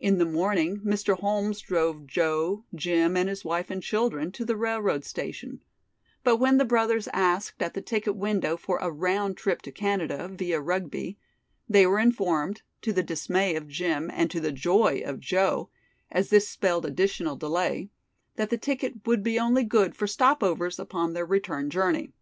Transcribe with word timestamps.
In 0.00 0.18
the 0.18 0.24
morning 0.24 0.80
Mr. 0.80 1.16
Holmes 1.16 1.60
drove 1.60 2.08
Joe, 2.08 2.64
Jim 2.74 3.16
and 3.16 3.28
his 3.28 3.44
wife 3.44 3.70
and 3.70 3.80
children 3.80 4.32
to 4.32 4.44
the 4.44 4.56
railroad 4.56 5.04
station, 5.04 5.62
but 6.24 6.38
when 6.38 6.58
the 6.58 6.64
brothers 6.64 7.06
asked 7.12 7.62
at 7.62 7.72
the 7.74 7.80
ticket 7.80 8.16
window 8.16 8.56
for 8.56 8.78
a 8.78 8.90
round 8.90 9.36
trip 9.36 9.62
ticket 9.62 9.76
to 9.76 9.80
Canada, 9.80 10.26
via 10.28 10.60
Rugby, 10.60 11.18
they 11.68 11.86
were 11.86 12.00
informed 12.00 12.62
to 12.82 12.92
the 12.92 13.04
dismay 13.04 13.54
of 13.54 13.68
Jim 13.68 14.10
and 14.12 14.28
to 14.32 14.40
the 14.40 14.50
joy 14.50 15.02
of 15.06 15.20
Joe, 15.20 15.70
as 16.10 16.30
this 16.30 16.48
spelled 16.48 16.84
additional 16.84 17.36
delay 17.36 17.90
that 18.34 18.50
the 18.50 18.58
ticket 18.58 19.06
would 19.06 19.22
be 19.22 19.38
only 19.38 19.62
good 19.62 19.94
for 19.94 20.08
stop 20.08 20.42
overs 20.42 20.80
upon 20.80 21.12
their 21.12 21.26
return 21.26 21.70
journey. 21.70 22.12